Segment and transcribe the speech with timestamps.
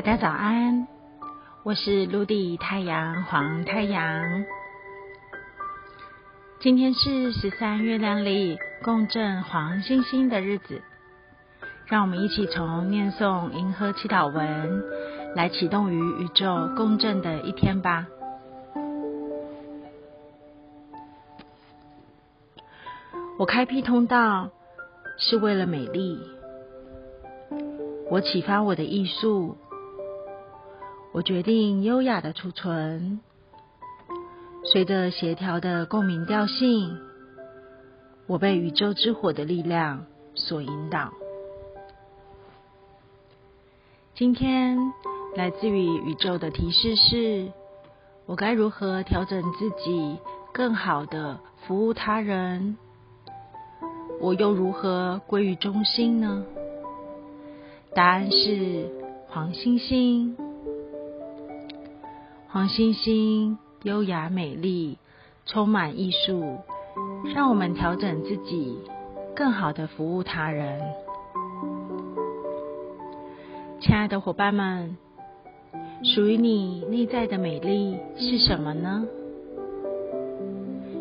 [0.00, 0.88] 大家早安，
[1.62, 4.46] 我是陆地太阳黄太阳。
[6.58, 10.80] 今天是十三月亮里共振黄星星的日子，
[11.84, 14.82] 让我们一起从念诵银河祈祷文
[15.36, 18.06] 来启动与宇宙共振的一天吧。
[23.38, 24.48] 我开辟通道
[25.18, 26.18] 是为了美丽，
[28.08, 29.58] 我启发我的艺术。
[31.12, 33.18] 我决定优雅的储存，
[34.64, 36.98] 随着协调的共鸣调性，
[38.28, 40.06] 我被宇宙之火的力量
[40.36, 41.12] 所引导。
[44.14, 44.78] 今天
[45.34, 47.50] 来自于宇宙的提示是：
[48.26, 50.16] 我该如何调整自己，
[50.52, 52.76] 更好的服务他人？
[54.20, 56.44] 我又如何归于中心呢？
[57.96, 58.88] 答案是
[59.26, 60.36] 黄星星。
[62.52, 64.98] 黄星星优雅美丽，
[65.46, 66.58] 充满艺术，
[67.32, 68.76] 让我们调整自己，
[69.36, 70.80] 更好的服务他人。
[73.80, 74.96] 亲爱的伙伴们，
[76.02, 79.06] 属于你内在的美丽是什么呢？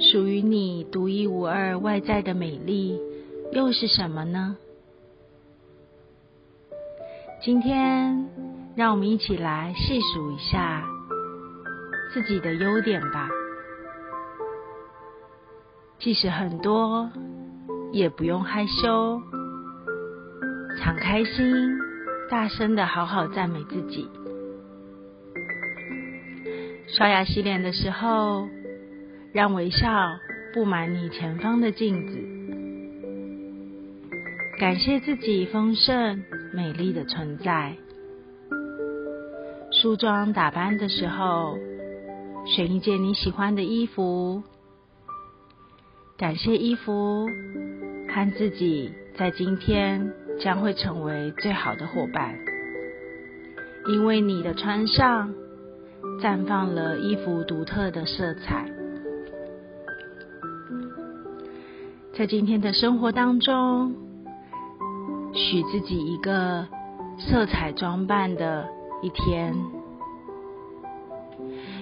[0.00, 2.98] 属于你独一无二外在的美丽
[3.52, 4.56] 又是什么呢？
[7.42, 8.30] 今天，
[8.74, 10.88] 让我们一起来细数一下。
[12.14, 13.28] 自己的优点吧，
[15.98, 17.10] 即使很多，
[17.90, 19.20] 也不用害羞，
[20.78, 21.76] 敞开心，
[22.30, 24.08] 大声的好好赞美自己。
[26.86, 28.48] 刷牙洗脸的时候，
[29.32, 29.88] 让微笑
[30.52, 32.16] 布满你前方的镜子，
[34.60, 37.74] 感谢自己丰盛美丽的存在。
[39.72, 41.58] 梳妆打扮的时候。
[42.46, 44.42] 选一件你喜欢的衣服，
[46.18, 47.26] 感谢衣服
[48.08, 52.34] 和自己在今天将会成为最好的伙伴，
[53.88, 55.32] 因为你的穿上
[56.20, 58.70] 绽放了衣服独特的色彩。
[62.16, 63.94] 在今天的生活当中，
[65.32, 66.68] 许自己一个
[67.18, 68.68] 色彩装扮的
[69.02, 69.73] 一天。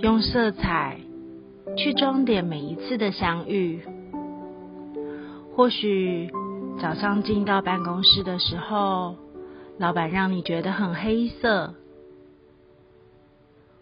[0.00, 1.00] 用色彩
[1.76, 3.80] 去装点每一次的相遇。
[5.54, 6.30] 或许
[6.80, 9.16] 早上进到办公室的时候，
[9.78, 11.74] 老板让你觉得很黑色；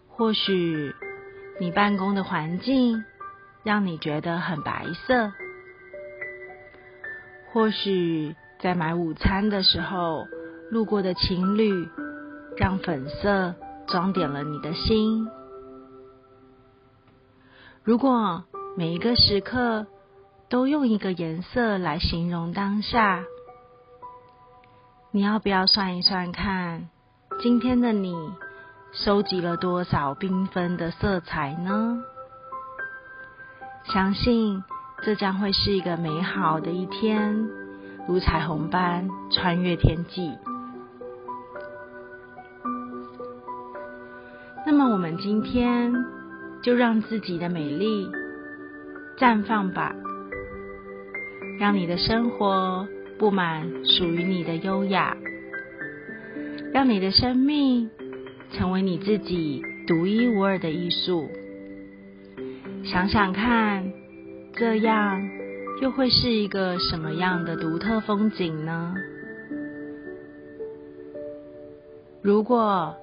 [0.07, 0.93] 或许
[1.59, 3.03] 你办公的环境
[3.63, 5.31] 让你觉得很白色；
[7.51, 10.25] 或许在买午餐的时候，
[10.69, 11.87] 路过的情侣
[12.55, 13.55] 让粉色
[13.87, 15.27] 装点了你的心。
[17.83, 18.45] 如果
[18.77, 19.87] 每一个时刻
[20.47, 23.25] 都用一个颜色来形容当下，
[25.11, 26.87] 你要不要算一算看，
[27.41, 28.15] 今天的你
[28.93, 32.01] 收集了多少缤纷的色彩呢？
[33.83, 34.63] 相信
[35.01, 37.49] 这将会是一个美好的一天，
[38.07, 40.37] 如彩虹般穿越天际。
[44.65, 46.12] 那么我们今天。
[46.63, 48.09] 就让自己的美丽
[49.17, 49.93] 绽放吧，
[51.59, 52.87] 让你的生活
[53.19, 55.17] 布满属于你的优雅，
[56.71, 57.89] 让你的生命
[58.53, 61.29] 成为你自己独一无二的艺术。
[62.85, 63.91] 想想看，
[64.53, 65.21] 这样
[65.81, 68.95] 又会是一个什么样的独特风景呢？
[72.21, 72.95] 如果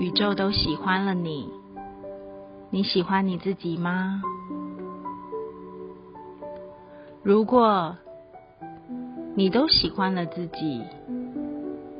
[0.00, 1.63] 宇宙都喜欢了你。
[2.74, 4.20] 你喜欢你自己吗？
[7.22, 7.96] 如果
[9.36, 10.82] 你都喜欢了自己，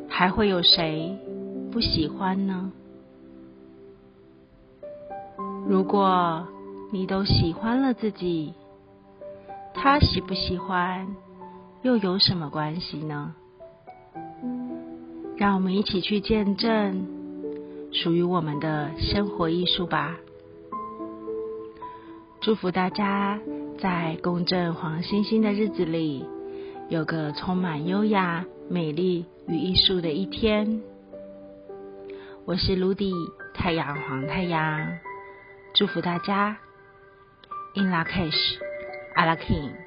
[0.09, 1.17] 还会有谁
[1.71, 2.73] 不喜欢呢？
[5.65, 6.45] 如果
[6.91, 8.53] 你都喜欢了自己，
[9.75, 11.07] 他喜不喜欢
[11.83, 13.33] 又有什么关系呢？
[15.37, 17.07] 让我们一起去见证
[17.93, 20.17] 属于我们的生活艺术吧。
[22.45, 23.41] 祝福大家
[23.79, 26.27] 在公正黄星星的日子里，
[26.91, 30.83] 有个充满优雅、美丽与艺术的一天。
[32.45, 33.15] 我是卢迪，
[33.55, 34.99] 太阳黄太阳，
[35.75, 36.59] 祝福大家。
[37.77, 39.84] In LA CASH，I la king。